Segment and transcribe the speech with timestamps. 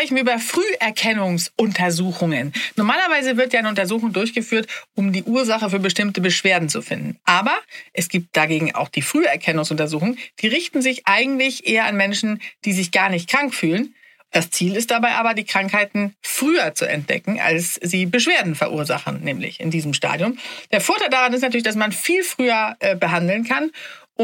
[0.00, 2.54] Sprechen wir über Früherkennungsuntersuchungen.
[2.76, 7.18] Normalerweise wird ja eine Untersuchung durchgeführt, um die Ursache für bestimmte Beschwerden zu finden.
[7.26, 7.52] Aber
[7.92, 10.16] es gibt dagegen auch die Früherkennungsuntersuchungen.
[10.40, 13.94] Die richten sich eigentlich eher an Menschen, die sich gar nicht krank fühlen.
[14.30, 19.60] Das Ziel ist dabei aber, die Krankheiten früher zu entdecken, als sie Beschwerden verursachen, nämlich
[19.60, 20.38] in diesem Stadium.
[20.72, 23.70] Der Vorteil daran ist natürlich, dass man viel früher äh, behandeln kann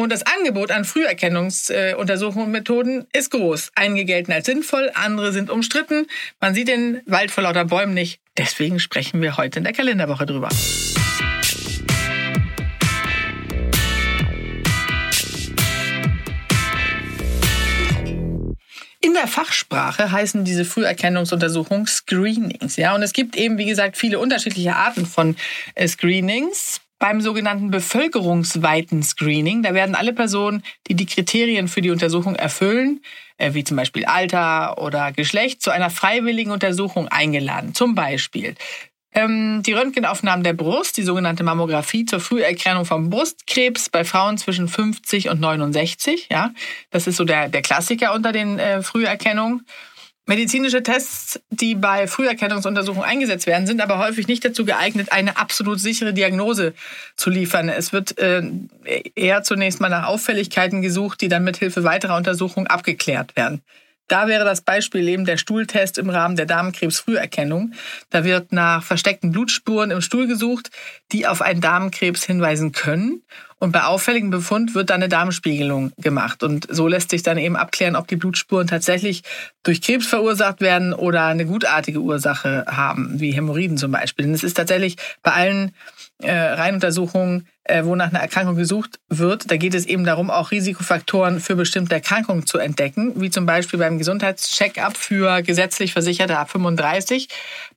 [0.02, 3.70] und das Angebot an Früherkennungsuntersuchungsmethoden ist groß.
[3.76, 6.06] Einige gelten als sinnvoll, andere sind umstritten.
[6.38, 8.20] Man sieht den Wald vor lauter Bäumen nicht.
[8.36, 10.50] Deswegen sprechen wir heute in der Kalenderwoche drüber.
[19.00, 22.76] In der Fachsprache heißen diese Früherkennungsuntersuchungen Screenings.
[22.76, 25.36] Ja, und es gibt eben, wie gesagt, viele unterschiedliche Arten von
[25.74, 29.62] äh, Screenings beim sogenannten bevölkerungsweiten Screening.
[29.62, 33.00] Da werden alle Personen, die die Kriterien für die Untersuchung erfüllen,
[33.36, 37.74] äh, wie zum Beispiel Alter oder Geschlecht, zu einer freiwilligen Untersuchung eingeladen.
[37.74, 38.54] Zum Beispiel
[39.16, 44.68] ähm, die Röntgenaufnahmen der Brust, die sogenannte Mammographie zur Früherkennung von Brustkrebs bei Frauen zwischen
[44.68, 46.28] 50 und 69.
[46.30, 46.52] Ja,
[46.90, 49.66] das ist so der, der Klassiker unter den äh, Früherkennungen.
[50.28, 55.78] Medizinische Tests, die bei Früherkennungsuntersuchungen eingesetzt werden, sind aber häufig nicht dazu geeignet, eine absolut
[55.78, 56.74] sichere Diagnose
[57.14, 57.68] zu liefern.
[57.68, 58.42] Es wird äh,
[59.14, 63.62] eher zunächst mal nach Auffälligkeiten gesucht, die dann mit Hilfe weiterer Untersuchungen abgeklärt werden.
[64.08, 67.72] Da wäre das Beispiel eben der Stuhltest im Rahmen der Darmkrebsfrüherkennung.
[68.10, 70.70] Da wird nach versteckten Blutspuren im Stuhl gesucht,
[71.12, 73.22] die auf einen Darmkrebs hinweisen können.
[73.58, 76.42] Und bei auffälligem Befund wird dann eine Darmspiegelung gemacht.
[76.42, 79.22] Und so lässt sich dann eben abklären, ob die Blutspuren tatsächlich
[79.62, 84.26] durch Krebs verursacht werden oder eine gutartige Ursache haben, wie Hämorrhoiden zum Beispiel.
[84.26, 85.74] Denn es ist tatsächlich bei allen
[86.22, 90.50] äh, Reihenuntersuchungen, äh, wo nach einer Erkrankung gesucht wird, da geht es eben darum, auch
[90.50, 96.50] Risikofaktoren für bestimmte Erkrankungen zu entdecken, wie zum Beispiel beim Gesundheitscheckup für gesetzlich Versicherte ab
[96.50, 97.28] 35,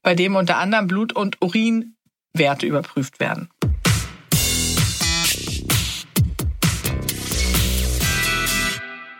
[0.02, 3.50] bei dem unter anderem Blut- und Urinwerte überprüft werden.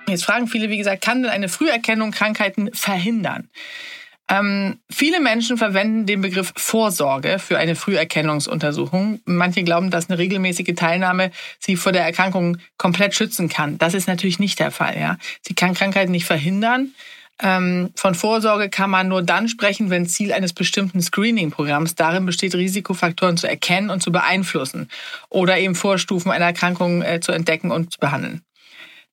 [0.09, 3.49] Jetzt fragen viele, wie gesagt, kann denn eine Früherkennung Krankheiten verhindern?
[4.31, 9.21] Ähm, viele Menschen verwenden den Begriff Vorsorge für eine Früherkennungsuntersuchung.
[9.25, 13.77] Manche glauben, dass eine regelmäßige Teilnahme sie vor der Erkrankung komplett schützen kann.
[13.79, 14.97] Das ist natürlich nicht der Fall.
[14.97, 15.19] Ja?
[15.43, 16.95] Sie kann Krankheiten nicht verhindern.
[17.43, 22.55] Ähm, von Vorsorge kann man nur dann sprechen, wenn Ziel eines bestimmten Screening-Programms darin besteht,
[22.55, 24.89] Risikofaktoren zu erkennen und zu beeinflussen
[25.29, 28.43] oder eben Vorstufen einer Erkrankung äh, zu entdecken und zu behandeln.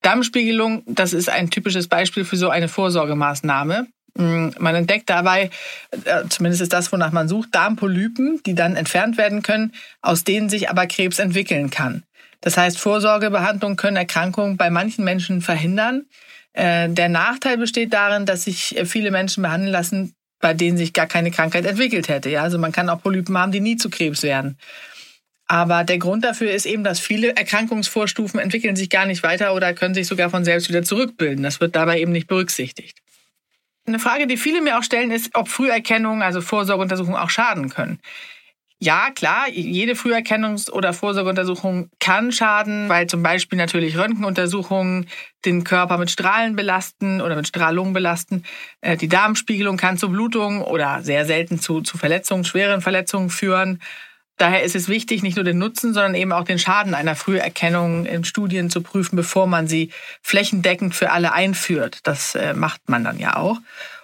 [0.02, 3.88] Darmspiegelung, das ist ein typisches Beispiel für so eine Vorsorgemaßnahme.
[4.18, 5.52] Mm, man entdeckt dabei,
[5.92, 10.50] äh, zumindest ist das, wonach man sucht, Darmpolypen, die dann entfernt werden können, aus denen
[10.50, 12.04] sich aber Krebs entwickeln kann.
[12.42, 16.06] Das heißt, Vorsorgebehandlungen können Erkrankungen bei manchen Menschen verhindern.
[16.54, 21.08] Äh, der Nachteil besteht darin, dass sich viele Menschen behandeln lassen, bei denen sich gar
[21.08, 22.30] keine Krankheit entwickelt hätte.
[22.30, 24.58] Ja, also man kann auch Polypen haben, die nie zu Krebs werden.
[25.48, 29.74] Aber der Grund dafür ist eben, dass viele Erkrankungsvorstufen entwickeln sich gar nicht weiter oder
[29.74, 31.44] können sich sogar von selbst wieder zurückbilden.
[31.44, 33.00] Das wird dabei eben nicht berücksichtigt.
[33.88, 38.00] Eine Frage, die viele mir auch stellen, ist, ob Früherkennung, also Vorsorgeuntersuchungen auch schaden können.
[38.80, 45.08] Ja, klar, jede Früherkennungs- oder Vorsorgeuntersuchung kann schaden, weil zum Beispiel natürlich Röntgenuntersuchungen
[45.46, 48.44] den Körper mit Strahlen belasten oder mit Strahlung belasten.
[48.82, 53.82] Äh, die Darmspiegelung kann zu Blutungen oder sehr selten zu, zu Verletzungen, schweren Verletzungen führen.
[54.38, 58.06] Daher ist es wichtig, nicht nur den Nutzen, sondern eben auch den Schaden einer Früherkennung
[58.06, 59.92] in Studien zu prüfen, bevor man sie
[60.22, 62.00] flächendeckend für alle einführt.
[62.04, 63.58] Das äh, macht man dann ja auch.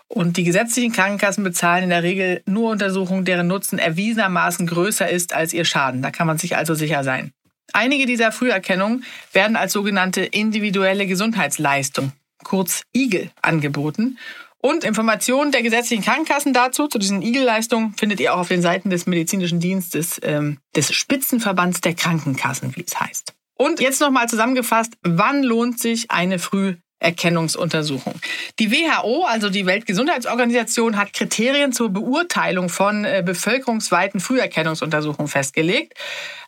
[0.08, 5.34] Und die gesetzlichen Krankenkassen bezahlen in der Regel nur Untersuchungen, deren Nutzen erwiesenermaßen größer ist
[5.34, 6.02] als ihr Schaden.
[6.02, 7.32] Da kann man sich also sicher sein.
[7.72, 12.12] Einige dieser Früherkennungen werden als sogenannte individuelle Gesundheitsleistung,
[12.44, 14.18] kurz IGEL, angeboten
[14.64, 18.90] und Informationen der gesetzlichen Krankenkassen dazu, zu diesen IGEL-Leistungen, findet ihr auch auf den Seiten
[18.90, 23.34] des medizinischen Dienstes ähm, des Spitzenverbands der Krankenkassen, wie es heißt.
[23.56, 28.14] Und jetzt nochmal zusammengefasst, wann lohnt sich eine Früherkennungsuntersuchung?
[28.60, 35.94] Die WHO, also die Weltgesundheitsorganisation, hat Kriterien zur Beurteilung von äh, bevölkerungsweiten Früherkennungsuntersuchungen festgelegt.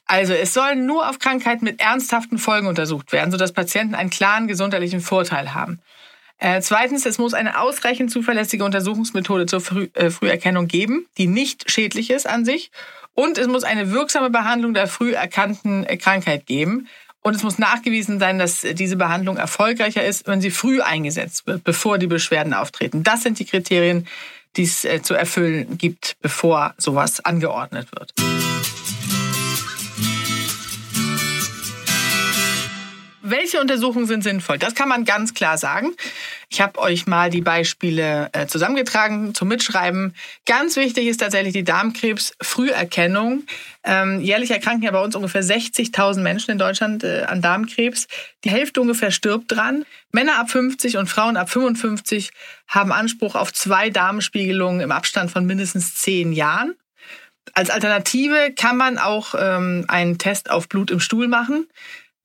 [0.06, 4.48] Also es sollen nur auf Krankheiten mit ernsthaften Folgen untersucht werden, sodass Patienten einen klaren
[4.48, 5.82] gesundheitlichen Vorteil haben.
[6.38, 11.72] Äh, zweitens, es muss eine ausreichend zuverlässige Untersuchungsmethode zur Früh äh, Früherkennung geben, die nicht
[11.72, 12.72] schädlich ist an sich.
[13.14, 16.88] Und es muss eine wirksame Behandlung der früh erkannten äh, Krankheit geben.
[17.22, 21.64] Und es muss nachgewiesen sein, dass diese Behandlung erfolgreicher ist, wenn sie früh eingesetzt wird,
[21.64, 23.04] bevor die Beschwerden auftreten.
[23.04, 24.06] Das sind die Kriterien,
[24.58, 28.14] die es äh, zu erfüllen gibt, bevor sowas angeordnet wird.
[33.28, 34.60] Welche Untersuchungen sind sinnvoll?
[34.60, 35.96] Das kann man ganz klar sagen.
[36.50, 40.14] Ich habe euch mal die Beispiele äh, zusammengetragen zum Mitschreiben.
[40.46, 43.42] Ganz wichtig ist tatsächlich die Darmkrebs-Früherkennung.
[43.84, 48.08] Ähm, jährlich erkranken ja bei uns ungefähr 60.000 Menschen in Deutschland äh, an Darmkrebs.
[48.44, 49.86] Die Hälfte ungefähr stirbt dran.
[50.12, 52.30] Männer ab 50 und Frauen ab 55
[52.68, 56.76] haben Anspruch auf zwei Darmspiegelungen im Abstand von mindestens zehn Jahren.
[57.54, 61.68] Als Alternative kann man auch ähm, einen Test auf Blut im Stuhl machen.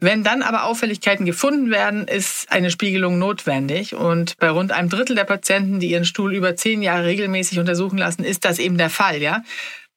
[0.01, 3.95] Wenn dann aber Auffälligkeiten gefunden werden, ist eine Spiegelung notwendig.
[3.95, 7.99] Und bei rund einem Drittel der Patienten, die ihren Stuhl über zehn Jahre regelmäßig untersuchen
[7.99, 9.21] lassen, ist das eben der Fall.
[9.21, 9.43] Ja?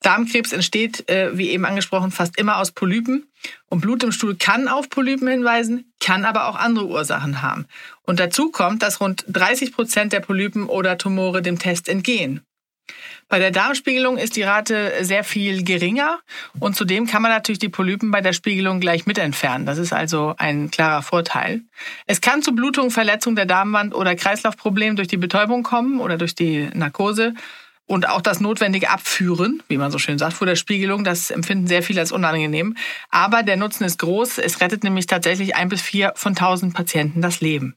[0.01, 3.27] Darmkrebs entsteht, äh, wie eben angesprochen, fast immer aus Polypen.
[3.69, 7.65] Und Blut im Stuhl kann auf Polypen hinweisen, kann aber auch andere Ursachen haben.
[8.03, 12.41] Und dazu kommt, dass rund 30 Prozent der Polypen oder Tumore dem Test entgehen.
[13.33, 16.19] Bei der Darmspiegelung ist die Rate sehr viel geringer
[16.59, 19.65] und zudem kann man natürlich die Polypen bei der Spiegelung gleich mit entfernen.
[19.65, 21.61] Das ist also ein klarer Vorteil.
[22.05, 26.35] Es kann zu Blutung, Verletzung der Darmwand oder Kreislaufproblemen durch die Betäubung kommen oder durch
[26.35, 27.33] die Narkose.
[27.87, 31.65] Und auch das notwendige Abführen, wie man so schön sagt, vor der Spiegelung, das empfinden
[31.65, 32.77] sehr viele als unangenehm.
[33.09, 34.37] Aber der Nutzen ist groß.
[34.37, 37.75] Es rettet nämlich tatsächlich ein bis vier von tausend Patienten das Leben.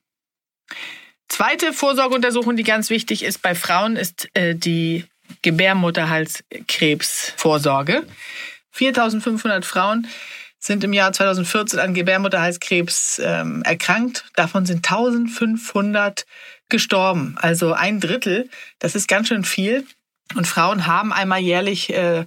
[1.29, 5.07] Zweite Vorsorgeuntersuchung, die ganz wichtig ist bei Frauen, ist äh, die
[5.43, 8.07] Gebärmutterhalskrebsvorsorge.
[8.73, 10.09] 4500 Frauen
[10.59, 14.25] sind im Jahr 2014 an Gebärmutterhalskrebs ähm, erkrankt.
[14.35, 16.27] Davon sind 1500
[16.69, 17.37] gestorben.
[17.41, 18.51] Also ein Drittel.
[18.79, 19.87] Das ist ganz schön viel.
[20.35, 22.27] Und Frauen haben einmal jährlich äh,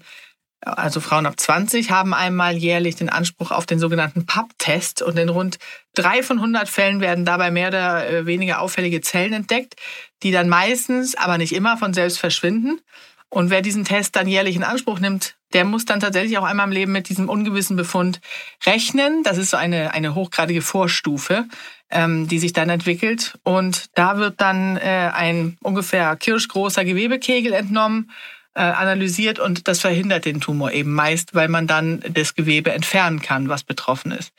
[0.61, 5.29] also Frauen ab 20, haben einmal jährlich den Anspruch auf den sogenannten PAP-Test und in
[5.29, 5.57] rund
[5.93, 9.75] drei von 100 Fällen werden dabei mehr oder äh, weniger auffällige Zellen entdeckt,
[10.23, 12.81] die dann meistens, aber nicht immer von selbst verschwinden.
[13.29, 16.67] Und wer diesen Test dann jährlich in Anspruch nimmt, der muss dann tatsächlich auch einmal
[16.67, 18.21] im Leben mit diesem ungewissen Befund
[18.65, 19.23] rechnen.
[19.23, 21.45] Das ist so eine, eine hochgradige Vorstufe,
[21.91, 23.37] ähm, die sich dann entwickelt.
[23.43, 28.11] Und da wird dann äh, ein ungefähr kirschgroßer Gewebekegel entnommen
[28.59, 33.49] analysiert und das verhindert den Tumor eben meist, weil man dann das Gewebe entfernen kann,
[33.49, 34.31] was betroffen ist.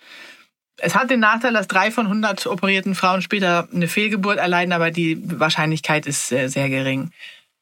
[0.83, 4.91] Es hat den Nachteil, dass drei von 100 operierten Frauen später eine Fehlgeburt erleiden, aber
[4.91, 7.11] die Wahrscheinlichkeit ist sehr, sehr gering.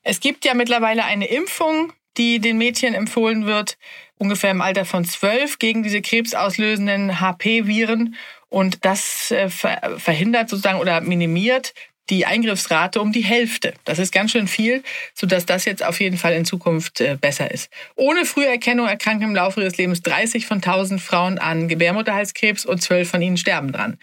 [0.02, 3.76] Es gibt ja mittlerweile eine Impfung, die den Mädchen empfohlen wird,
[4.16, 8.16] ungefähr im Alter von zwölf, gegen diese krebsauslösenden HP-Viren.
[8.48, 11.74] Und das äh, verhindert sozusagen oder minimiert
[12.10, 13.74] die Eingriffsrate um die Hälfte.
[13.84, 14.82] Das ist ganz schön viel,
[15.14, 17.70] sodass das jetzt auf jeden Fall in Zukunft äh, besser ist.
[17.96, 23.10] Ohne Früherkennung erkranken im Laufe ihres Lebens 30 von 1000 Frauen an Gebärmutterhalskrebs und 12
[23.10, 23.98] von ihnen sterben dran.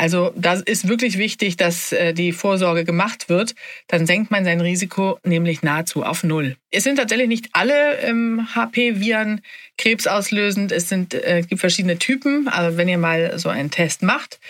[0.00, 3.54] Also das ist wirklich wichtig, dass äh, die Vorsorge gemacht wird.
[3.88, 6.56] Dann senkt man sein Risiko nämlich nahezu auf Null.
[6.70, 9.42] Es sind tatsächlich nicht alle ähm, HP-Viren
[9.76, 10.72] krebsauslösend.
[10.72, 12.48] Es sind, äh, gibt verschiedene Typen.
[12.48, 14.40] Aber wenn ihr mal so einen Test macht,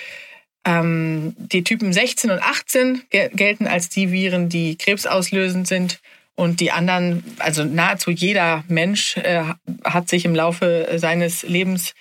[0.64, 6.00] ähm, die Typen 16 und 18 gelten als die Viren, die krebsauslösend sind.
[6.34, 9.42] Und die anderen, also nahezu jeder Mensch äh,
[9.84, 11.94] hat sich im Laufe seines Lebens,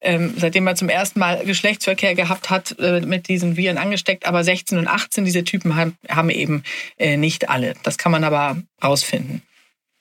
[0.00, 4.26] ähm, seitdem er zum ersten Mal Geschlechtsverkehr gehabt hat, äh, mit diesen Viren angesteckt.
[4.26, 6.64] Aber 16 und 18, diese Typen haben, haben eben
[6.98, 7.74] äh, nicht alle.
[7.82, 9.42] Das kann man aber rausfinden.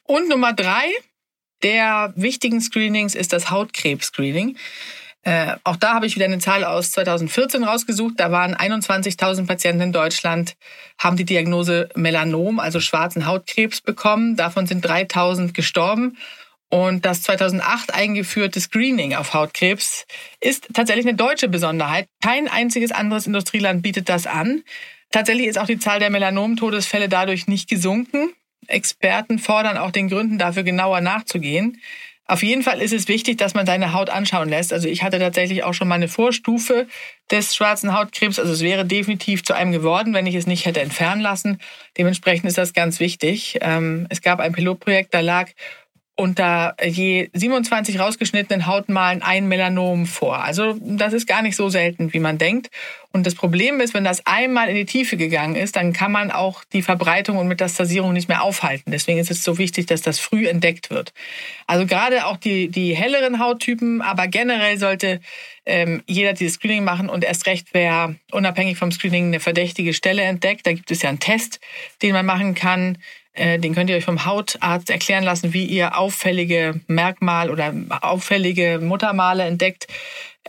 [0.03, 0.91] Und Nummer drei
[1.63, 4.57] der wichtigen Screenings ist das Hautkrebs-Screening.
[5.27, 8.13] Äh, auch da habe ich wieder eine Zahl aus 2014 rausgesucht.
[8.15, 10.55] Da waren 21.000 Patienten in Deutschland,
[10.98, 14.38] haben die Diagnose Melanom, also schwarzen Hautkrebs bekommen.
[14.38, 16.17] Davon sind 3.000 gestorben.
[16.69, 20.05] Und das 2008 eingeführte Screening auf Hautkrebs
[20.39, 22.07] ist tatsächlich eine deutsche Besonderheit.
[22.24, 24.63] Kein einziges anderes Industrieland bietet das an.
[25.12, 28.31] Tatsächlich ist auch die Zahl der Melanom-Todesfälle dadurch nicht gesunken.
[28.67, 31.81] Experten fordern auch den Gründen dafür genauer nachzugehen.
[32.27, 34.74] Auf jeden Fall ist es wichtig, dass man seine Haut anschauen lässt.
[34.74, 36.88] Also ich hatte tatsächlich auch schon mal eine Vorstufe
[37.31, 38.38] des schwarzen Hautkrebs.
[38.38, 41.60] Also es wäre definitiv zu einem geworden, wenn ich es nicht hätte entfernen lassen.
[41.98, 43.60] Dementsprechend ist das ganz wichtig.
[43.62, 45.50] Ähm, es gab ein Pilotprojekt, da lag
[46.19, 50.43] unter je 27 rausgeschnittenen Hautmalen ein Melanom vor.
[50.43, 52.71] Also das ist gar nicht so selten, wie man denkt.
[53.13, 56.31] Und das Problem ist, wenn das einmal in die Tiefe gegangen ist, dann kann man
[56.31, 58.91] auch die Verbreitung und Metastasierung nicht mehr aufhalten.
[58.91, 61.13] Deswegen ist es so wichtig, dass das früh entdeckt wird.
[61.67, 65.21] Also gerade auch die, die helleren Hauttypen, aber generell sollte
[65.67, 70.24] ähm, jeder dieses Screening machen und erst recht, wer unabhängig vom Screening eine verdächtige Stelle
[70.24, 70.65] entdeckt.
[70.65, 71.59] Da gibt es ja einen Test,
[72.01, 72.97] den man machen kann
[73.38, 78.79] äh, den könnt ihr euch vom Hautarzt erklären lassen, wie ihr auffällige Merkmal oder auffällige
[78.81, 79.88] Muttermale entdeckt.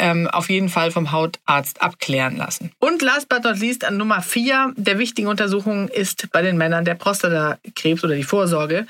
[0.01, 2.71] Ähm, auf jeden Fall vom Hautarzt abklären lassen.
[2.79, 6.85] Und last but not least an Nummer vier der wichtigen Untersuchungen ist bei den Männern
[6.85, 8.87] der Prostatakrebs oder die Vorsorge.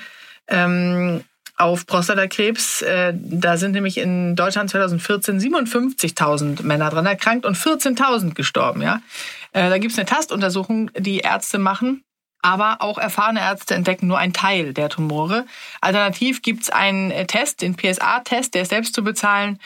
[0.47, 1.23] Ähm,
[1.59, 2.81] auf Prostatakrebs.
[2.81, 8.81] Äh, da sind nämlich in Deutschland 2014 57.000 Männer dran erkrankt und 14.000 gestorben.
[8.81, 9.01] Ja,
[9.53, 12.03] äh, da gibt es eine Tastuntersuchung, die Ärzte machen
[12.41, 15.45] aber auch erfahrene Ärzte entdecken nur einen Teil der Tumore.
[15.81, 19.59] Alternativ gibt es einen äh, Test, den PSA-Test, der ist selbst zu bezahlen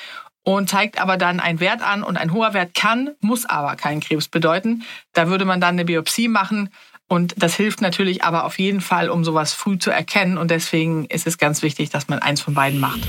[0.44, 4.02] und zeigt aber dann einen Wert an und ein hoher Wert kann, muss aber keinen
[4.02, 4.84] Krebs bedeuten.
[5.14, 6.70] Da würde man dann eine Biopsie machen
[7.08, 11.06] und das hilft natürlich aber auf jeden Fall, um sowas früh zu erkennen und deswegen
[11.06, 13.02] ist es ganz wichtig, dass man eins von beiden macht.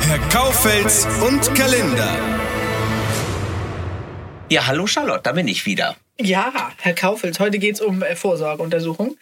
[0.00, 2.16] Herr Kaufels und Kalender.
[4.50, 5.96] Ja, hallo Charlotte, da bin ich wieder.
[6.20, 9.16] Ja, Herr Kaufels, heute geht es um äh, Vorsorgeuntersuchung.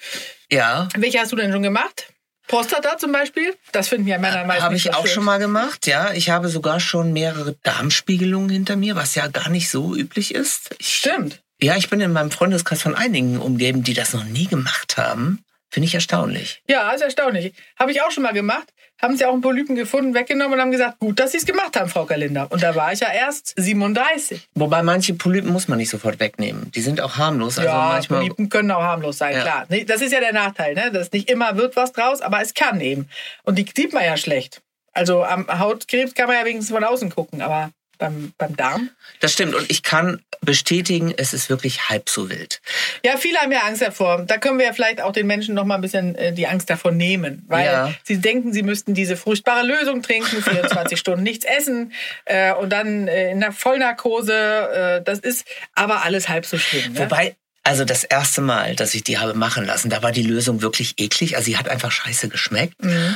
[0.51, 0.89] Ja.
[0.97, 2.13] Welche hast du denn schon gemacht?
[2.47, 3.55] Prostata zum Beispiel?
[3.73, 4.65] Das finden ja Männer meistens.
[4.65, 5.15] Habe ich so auch schön.
[5.15, 6.13] schon mal gemacht, ja.
[6.13, 10.75] Ich habe sogar schon mehrere Darmspiegelungen hinter mir, was ja gar nicht so üblich ist.
[10.79, 11.43] Ich, Stimmt.
[11.61, 15.43] Ja, ich bin in meinem Freundeskreis von einigen umgeben, die das noch nie gemacht haben.
[15.71, 16.63] Finde ich erstaunlich.
[16.69, 17.55] Ja, ist erstaunlich.
[17.79, 18.73] Habe ich auch schon mal gemacht.
[19.01, 21.79] Haben sie auch einen Polypen gefunden, weggenommen und haben gesagt, gut, dass sie es gemacht
[21.79, 22.47] haben, Frau Kalender.
[22.51, 24.49] Und da war ich ja erst 37.
[24.55, 26.71] Wobei manche Polypen muss man nicht sofort wegnehmen.
[26.75, 27.59] Die sind auch harmlos.
[27.59, 29.43] Also ja, manchmal Polypen können auch harmlos sein, Ja.
[29.43, 29.67] klar.
[29.87, 30.91] Das ist ja der Nachteil, ne?
[30.91, 33.09] dass nicht immer wird was draus, aber es kann eben.
[33.45, 34.63] Und die sieht man ja schlecht.
[34.93, 38.91] Also am Hautkrebs kann man ja wenigstens von außen gucken, aber beim, beim Darm?
[39.21, 39.55] Das stimmt.
[39.55, 42.61] Und ich kann bestätigen, es ist wirklich halb so wild.
[43.05, 44.23] Ja, viele haben ja Angst davor.
[44.27, 46.71] Da können wir ja vielleicht auch den Menschen noch mal ein bisschen äh, die Angst
[46.71, 47.95] davor nehmen, weil Ja.
[48.05, 51.93] sie denken, sie müssten diese furchtbare Lösung trinken, 24 Stunden nichts essen
[52.27, 54.33] äh, und dann äh, in der Vollnarkose.
[54.33, 56.93] Äh, das ist aber alles halb so schlimm.
[56.93, 57.01] Ne?
[57.01, 60.63] Wobei, also das erste Mal, dass ich die habe machen lassen, da war die Lösung
[60.63, 61.35] wirklich eklig.
[61.37, 62.75] Also sie hat einfach scheiße geschmeckt.
[62.85, 63.11] Äh,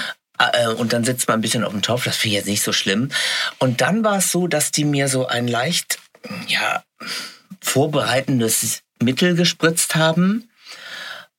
[0.78, 2.72] Und dann sitzt man ein bisschen auf dem Topf, das finde ich jetzt nicht so
[2.72, 3.10] schlimm.
[3.58, 5.98] Und dann war es so, dass die mir so ein leicht,
[6.46, 6.82] ja,
[7.60, 10.50] vorbereitendes Mittel gespritzt haben.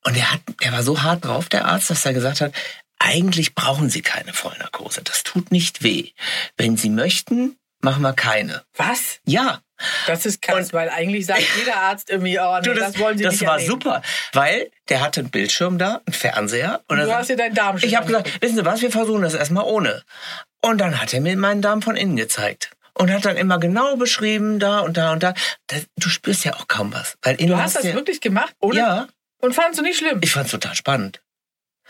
[0.04, 2.52] Und er hat, er war so hart drauf, der Arzt, dass er gesagt hat,
[2.98, 5.02] eigentlich brauchen Sie keine Vollnarkose.
[5.02, 6.10] Das tut nicht weh.
[6.56, 8.62] Wenn Sie möchten, machen wir keine.
[8.76, 9.18] Was?
[9.26, 9.60] Ja,
[10.06, 13.24] Das ist krass, weil eigentlich sagt jeder Arzt irgendwie, oh nee, Du, das, wollen sie
[13.24, 13.70] das nicht war erleben.
[13.70, 16.80] super, weil der hatte einen Bildschirm da, einen Fernseher.
[16.88, 19.22] Und Du hast dir deinen Darm schon Ich habe gesagt, wissen Sie was, wir versuchen
[19.22, 20.02] das erstmal ohne.
[20.60, 22.70] Und dann hat er mir meinen Darm von innen gezeigt.
[22.94, 25.32] Und hat dann immer genau beschrieben, da und da und da.
[25.66, 27.16] Das, du spürst ja auch kaum was.
[27.22, 28.76] Weil Du hast das ja, wirklich gemacht, ohne?
[28.78, 29.06] Ja,
[29.40, 30.20] Und fandst du nicht schlimm?
[30.22, 31.20] ich fand's total spannend.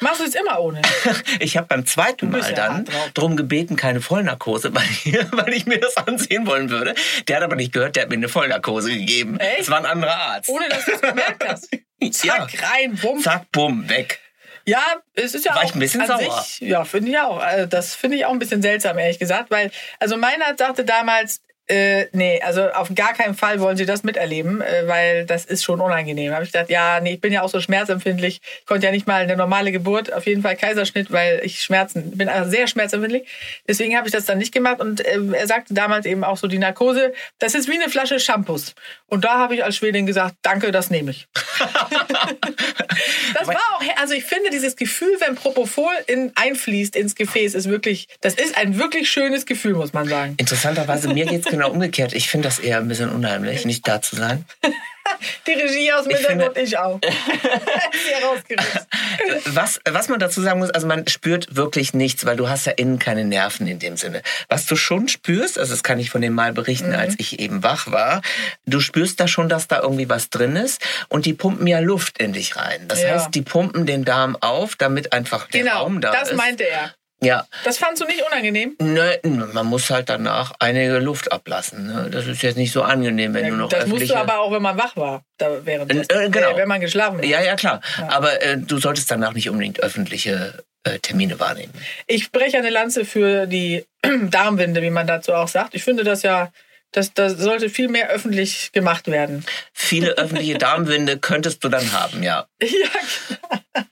[0.00, 0.82] Machst du es immer ohne?
[1.40, 5.66] Ich habe beim zweiten Mal ja dann drum gebeten, keine Vollnarkose, weil ich, weil ich
[5.66, 6.94] mir das ansehen wollen würde.
[7.28, 9.38] Der hat aber nicht gehört, der hat mir eine Vollnarkose gegeben.
[9.38, 9.60] Echt?
[9.60, 10.48] Es war ein anderer Arzt.
[10.48, 11.68] Ohne dass du es gemerkt hast.
[12.00, 12.10] ja.
[12.10, 13.20] Zack, rein, bumm.
[13.20, 14.20] Zack, bumm, weg.
[14.64, 16.42] Ja, es ist ja War auch ein bisschen an sauer.
[16.42, 17.38] Sich, ja, finde ich auch.
[17.38, 20.84] Also das finde ich auch ein bisschen seltsam, ehrlich gesagt, weil also mein Arzt sagte
[20.84, 25.44] damals, äh, nee, also auf gar keinen Fall wollen Sie das miterleben, äh, weil das
[25.44, 26.32] ist schon unangenehm.
[26.32, 28.40] Habe ich gedacht, ja, nee, ich bin ja auch so schmerzempfindlich.
[28.60, 32.16] Ich konnte ja nicht mal eine normale Geburt, auf jeden Fall Kaiserschnitt, weil ich Schmerzen
[32.16, 33.28] bin also sehr schmerzempfindlich.
[33.68, 36.48] Deswegen habe ich das dann nicht gemacht und äh, er sagte damals eben auch so
[36.48, 38.74] die Narkose, das ist wie eine Flasche Shampoos.
[39.06, 41.28] Und da habe ich als Schwedin gesagt, danke, das nehme ich.
[43.34, 43.71] Das war
[44.02, 48.56] also ich finde dieses Gefühl, wenn Propofol in, einfließt ins Gefäß, ist wirklich, das ist
[48.58, 50.34] ein wirklich schönes Gefühl, muss man sagen.
[50.38, 52.12] Interessanterweise, mir geht's genau umgekehrt.
[52.12, 54.44] Ich finde das eher ein bisschen unheimlich, nicht da zu sein.
[55.46, 56.98] Die Regie aus dem Hintergrund, ich auch.
[58.06, 58.80] Sehr rausgerissen.
[59.46, 62.72] Was, was man dazu sagen muss, also man spürt wirklich nichts, weil du hast ja
[62.72, 64.22] innen keine Nerven in dem Sinne.
[64.48, 66.96] Was du schon spürst, also das kann ich von dem Mal berichten, Mhm.
[66.96, 68.22] als ich eben wach war,
[68.66, 72.18] du spürst da schon, dass da irgendwie was drin ist und die pumpen ja Luft
[72.18, 72.86] in dich rein.
[72.88, 73.10] Das Ja.
[73.14, 76.36] heißt, die pumpen den Darm auf, damit einfach der Genau, Raum da das ist.
[76.36, 76.94] meinte er.
[77.22, 78.76] Ja, Das fandst du nicht unangenehm?
[78.80, 79.18] ne,
[79.52, 81.86] man muss halt danach einige Luft ablassen.
[81.86, 82.08] Ne?
[82.10, 84.50] Das ist jetzt nicht so angenehm, wenn Ja, du noch das musst du aber auch,
[84.52, 85.22] wenn man wach war.
[85.38, 86.56] Da während Äh, äh, genau.
[86.56, 87.24] wenn man geschlafen hat.
[87.24, 87.80] Ja, ja, klar.
[88.08, 91.72] Aber äh, du solltest danach nicht unbedingt öffentliche äh, Termine wahrnehmen.
[92.08, 93.86] Ich breche eine Lanze für die
[94.22, 95.74] Darmwinde, wie man dazu auch sagt.
[95.74, 96.50] Ich finde das ja
[96.94, 99.46] Das, das sollte viel mehr öffentlich gemacht werden.
[99.72, 102.46] Viele öffentliche Darmwinde könntest du dann haben, ja.
[102.60, 103.86] Ja,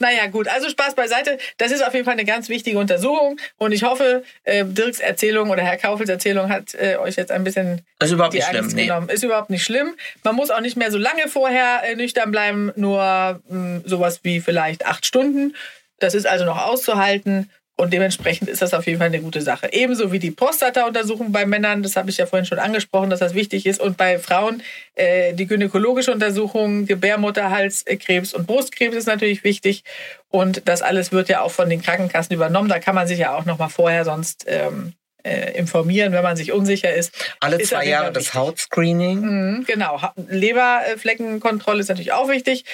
[0.00, 0.48] naja, gut.
[0.48, 1.38] Also Spaß beiseite.
[1.58, 3.38] Das ist auf jeden Fall eine ganz wichtige Untersuchung.
[3.58, 7.44] Und ich hoffe, äh, Dirks Erzählung oder Herr Kaufels Erzählung hat äh, euch jetzt ein
[7.44, 8.74] bisschen ist überhaupt nicht Angst schlimm.
[8.74, 8.86] Nee.
[8.86, 9.08] genommen.
[9.10, 9.94] Ist überhaupt nicht schlimm.
[10.24, 14.40] Man muss auch nicht mehr so lange vorher äh, nüchtern bleiben, nur mh, sowas wie
[14.40, 15.54] vielleicht acht Stunden.
[15.98, 17.50] Das ist also noch auszuhalten.
[17.80, 19.72] Und dementsprechend ist das auf jeden Fall eine gute Sache.
[19.72, 23.32] Ebenso wie die Prostata-Untersuchung bei Männern, das habe ich ja vorhin schon angesprochen, dass das
[23.32, 23.80] wichtig ist.
[23.80, 24.62] Und bei Frauen
[24.96, 29.82] äh, die gynäkologische Untersuchung, Gebärmutterhalskrebs und Brustkrebs ist natürlich wichtig.
[30.28, 32.68] Und das alles wird ja auch von den Krankenkassen übernommen.
[32.68, 34.92] Da kann man sich ja auch noch mal vorher sonst ähm,
[35.24, 37.12] äh, informieren, wenn man sich unsicher ist.
[37.40, 38.34] Alle Ist zwei Jahre das.
[38.34, 39.20] Hautscreening.
[39.20, 42.64] Mhm, Genau, Leberfleckenkontrolle ist natürlich auch wichtig.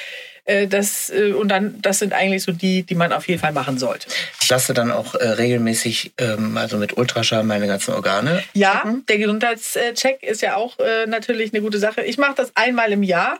[0.44, 3.52] Äh, Das, äh, und dann, das sind eigentlich so die, die man auf jeden Fall
[3.52, 4.06] machen sollte.
[4.40, 8.42] Ich lasse dann auch äh, regelmäßig, ähm, also mit Ultraschall, meine ganzen Organe.
[8.52, 10.76] Ja, der Gesundheitscheck ist ja auch
[11.06, 12.02] natürlich eine gute Sache.
[12.02, 13.38] Ich mache das einmal im Jahr,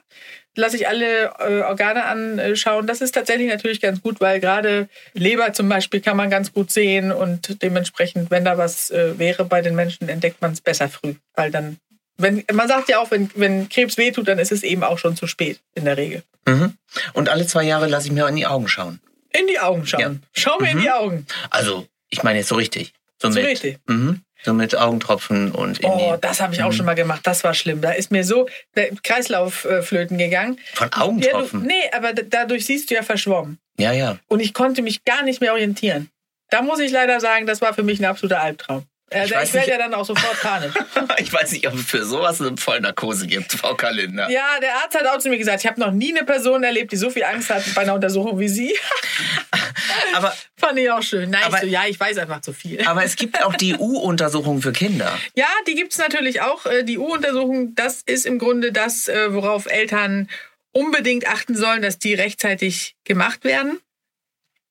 [0.56, 2.86] lasse ich alle äh, Organe anschauen.
[2.86, 6.70] Das ist tatsächlich natürlich ganz gut, weil gerade Leber zum Beispiel kann man ganz gut
[6.70, 10.88] sehen und dementsprechend, wenn da was äh, wäre bei den Menschen, entdeckt man es besser
[10.88, 11.78] früh, weil dann
[12.18, 15.16] wenn, man sagt ja auch, wenn, wenn Krebs wehtut, dann ist es eben auch schon
[15.16, 16.22] zu spät in der Regel.
[16.46, 16.75] Mhm.
[17.12, 19.00] Und alle zwei Jahre lasse ich mir in die Augen schauen.
[19.38, 20.00] In die Augen schauen.
[20.00, 20.14] Ja.
[20.32, 21.26] Schau mir in die Augen.
[21.50, 22.94] Also, ich meine jetzt so richtig.
[23.20, 23.78] So, So richtig.
[23.86, 24.22] Mhm.
[24.46, 27.22] So mit Augentropfen und in Oh, das habe ich auch schon mal gemacht.
[27.24, 27.80] Das war schlimm.
[27.80, 30.60] Da ist mir so der Kreislauf äh, flöten gegangen.
[30.72, 31.62] von Ja, du, Augentropfen.
[31.62, 33.58] nee, aber dadurch siehst du ja verschwommen.
[33.76, 34.18] Ja, ja.
[34.28, 36.10] Und ich konnte mich gar nicht mehr orientieren.
[36.50, 38.84] Da muss ich leider sagen, das war für mich ein absoluter Albtraum.
[39.08, 40.75] Also weiß ich werde ja dann auch sofort panisch.
[41.18, 44.28] ich weiß nicht, ob es für sowas eine Vollnarkose gibt, Frau Kalender.
[44.30, 46.90] ja, der Arzt hat auch zu mir gesagt, ich habe noch nie eine Person erlebt,
[46.90, 48.76] die so viel Angst hat bei einer Untersuchung wie Sie.
[50.14, 51.30] Aber, Fand ich auch schön.
[51.30, 52.84] Nein, Aber- ich so, ja, ich weiß einfach zu viel.
[52.86, 55.16] aber es gibt auch die U-Untersuchung für Kinder.
[55.34, 56.66] Ja, die gibt's natürlich auch.
[56.66, 60.28] Äh, Die U-Untersuchung, das ist im Grunde das, äh, worauf Eltern
[60.72, 63.78] unbedingt achten sollen, dass die rechtzeitig gemacht werden.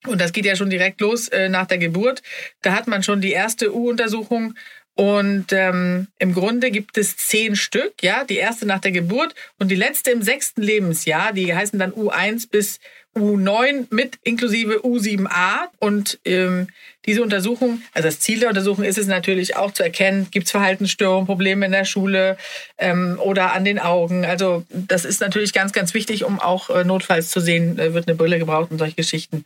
[0.07, 2.21] Und das geht ja schon direkt los äh, nach der Geburt.
[2.61, 4.55] Da hat man schon die erste U-Untersuchung.
[4.95, 9.69] Und ähm, im Grunde gibt es zehn Stück, ja, die erste nach der Geburt und
[9.69, 12.79] die letzte im sechsten Lebensjahr, die heißen dann U1 bis
[13.17, 15.67] U9 mit inklusive U7a.
[15.79, 16.67] Und ähm,
[17.05, 20.51] diese Untersuchung, also das Ziel der Untersuchung ist es natürlich auch zu erkennen, gibt es
[20.51, 22.37] Verhaltensstörungen, Probleme in der Schule
[22.77, 24.25] ähm, oder an den Augen.
[24.25, 28.07] Also das ist natürlich ganz, ganz wichtig, um auch äh, notfalls zu sehen, äh, wird
[28.07, 29.45] eine Brille gebraucht und solche Geschichten.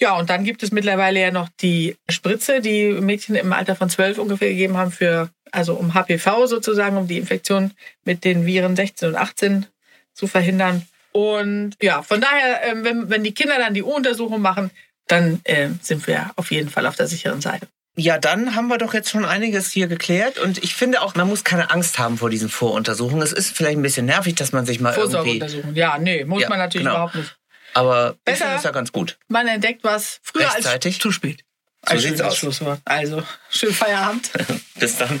[0.00, 3.90] Ja, und dann gibt es mittlerweile ja noch die Spritze, die Mädchen im Alter von
[3.90, 7.72] zwölf ungefähr gegeben haben für, also um HPV sozusagen, um die Infektion
[8.04, 9.66] mit den Viren 16 und 18
[10.14, 10.86] zu verhindern.
[11.12, 14.70] Und ja, von daher, ähm, wenn, wenn die Kinder dann die U-Untersuchung machen,
[15.06, 17.66] dann äh, sind wir auf jeden Fall auf der sicheren Seite.
[17.96, 20.38] Ja, dann haben wir doch jetzt schon einiges hier geklärt.
[20.38, 23.20] Und ich finde auch, man muss keine Angst haben vor diesen Voruntersuchungen.
[23.22, 25.42] Es ist vielleicht ein bisschen nervig, dass man sich mal irgendwie...
[25.74, 26.96] Ja, nee, muss Ja, man natürlich genau.
[26.96, 27.36] überhaupt nicht.
[27.74, 29.18] Aber Besser- es ja ganz gut.
[29.28, 30.94] Man entdeckt was früher Rechtzeitig.
[30.94, 31.44] als zu spät.
[31.86, 32.36] So Ein sieht's schönes aus.
[32.38, 32.80] Schlusswort.
[32.84, 34.30] Also, schönen Feierabend.
[34.78, 35.20] Bis dann.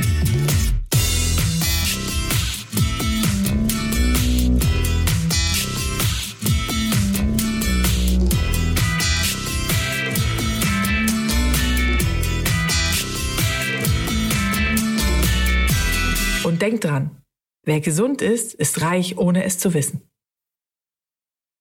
[16.71, 17.21] Und denkt dran,
[17.65, 20.09] wer gesund ist, ist reich, ohne es zu wissen.